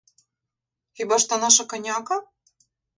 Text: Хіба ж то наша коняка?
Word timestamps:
Хіба 0.95 1.17
ж 1.21 1.29
то 1.29 1.41
наша 1.47 1.63
коняка? 1.77 2.23